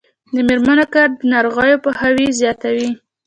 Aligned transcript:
د 0.33 0.35
میرمنو 0.47 0.85
کار 0.93 1.07
د 1.19 1.21
ناروغیو 1.33 1.81
پوهاوی 1.83 2.27
زیاتوي. 2.41 2.89